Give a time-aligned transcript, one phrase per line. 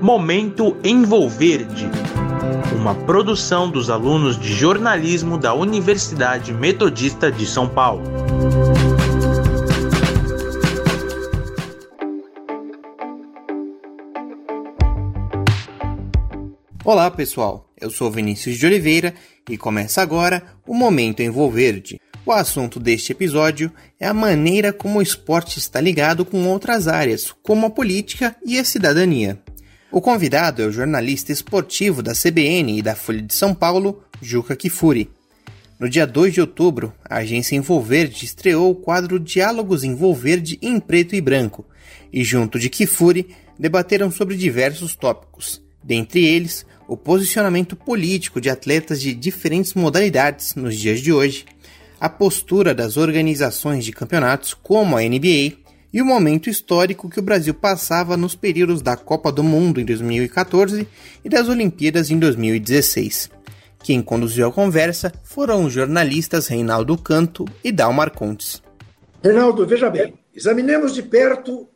[0.00, 1.90] Momento Envolverde,
[2.76, 8.04] uma produção dos alunos de jornalismo da Universidade Metodista de São Paulo.
[16.84, 19.12] Olá pessoal, eu sou Vinícius de Oliveira
[19.50, 22.00] e começa agora o Momento Envolverde.
[22.24, 27.34] O assunto deste episódio é a maneira como o esporte está ligado com outras áreas,
[27.42, 29.42] como a política e a cidadania.
[29.90, 34.54] O convidado é o jornalista esportivo da CBN e da Folha de São Paulo, Juca
[34.54, 35.10] Kifuri.
[35.80, 41.14] No dia 2 de outubro, a agência Envolverde estreou o quadro Diálogos Envolverde em Preto
[41.14, 41.64] e Branco,
[42.12, 49.00] e junto de Kifuri debateram sobre diversos tópicos, dentre eles o posicionamento político de atletas
[49.00, 51.46] de diferentes modalidades nos dias de hoje,
[51.98, 55.56] a postura das organizações de campeonatos como a NBA
[55.92, 59.84] e o momento histórico que o Brasil passava nos períodos da Copa do Mundo em
[59.84, 60.86] 2014
[61.24, 63.30] e das Olimpíadas em 2016.
[63.82, 68.62] Quem conduziu a conversa foram os jornalistas Reinaldo Canto e Dalmar Contes.
[69.22, 71.68] Reinaldo, veja bem, examinemos de perto uh,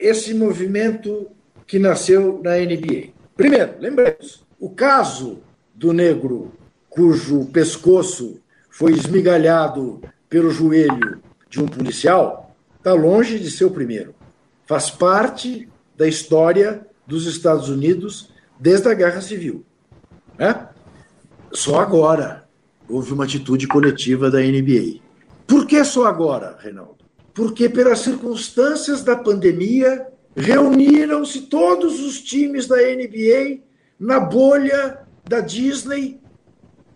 [0.00, 1.28] esse movimento
[1.66, 3.10] que nasceu na NBA.
[3.36, 5.40] Primeiro, lembremos, o caso
[5.74, 6.52] do negro
[6.88, 12.41] cujo pescoço foi esmigalhado pelo joelho de um policial
[12.82, 14.12] está longe de ser o primeiro.
[14.66, 19.64] Faz parte da história dos Estados Unidos desde a Guerra Civil.
[20.36, 20.68] Né?
[21.52, 22.48] Só agora
[22.88, 25.00] houve uma atitude coletiva da NBA.
[25.46, 26.96] Por que só agora, Reinaldo?
[27.32, 33.60] Porque, pelas circunstâncias da pandemia, reuniram-se todos os times da NBA
[33.98, 36.20] na bolha da Disney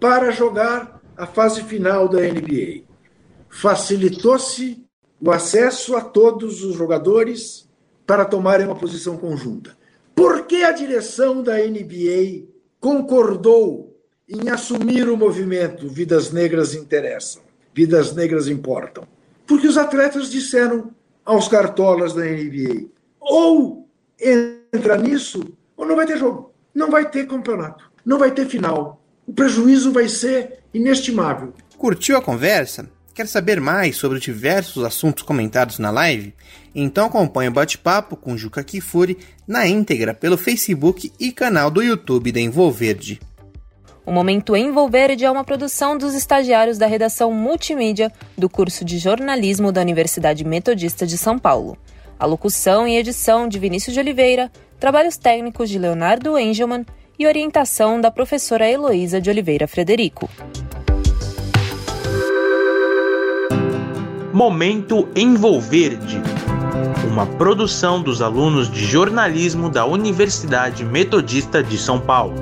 [0.00, 2.82] para jogar a fase final da NBA.
[3.48, 4.87] Facilitou-se
[5.20, 7.68] o acesso a todos os jogadores
[8.06, 9.76] para tomarem uma posição conjunta.
[10.14, 12.46] Por que a direção da NBA
[12.80, 13.96] concordou
[14.28, 17.42] em assumir o movimento Vidas Negras Interessam,
[17.74, 19.04] Vidas Negras Importam?
[19.46, 20.90] Porque os atletas disseram
[21.24, 22.88] aos cartolas da NBA:
[23.20, 23.88] ou
[24.20, 25.42] entra nisso,
[25.76, 29.02] ou não vai ter jogo, não vai ter campeonato, não vai ter final.
[29.26, 31.52] O prejuízo vai ser inestimável.
[31.76, 32.88] Curtiu a conversa?
[33.18, 36.32] Quer saber mais sobre diversos assuntos comentados na live?
[36.72, 42.30] Então acompanhe o bate-papo com Juca Kifuri na íntegra pelo Facebook e canal do YouTube
[42.30, 43.20] da Envolverde.
[44.06, 49.72] O Momento Envolverde é uma produção dos estagiários da redação multimídia do curso de jornalismo
[49.72, 51.76] da Universidade Metodista de São Paulo.
[52.20, 54.48] A locução e edição de Vinícius de Oliveira,
[54.78, 56.86] trabalhos técnicos de Leonardo Engelman
[57.18, 60.30] e orientação da professora Heloísa de Oliveira Frederico.
[64.32, 66.20] Momento Envolverde,
[67.10, 72.34] uma produção dos alunos de jornalismo da Universidade Metodista de São Paulo.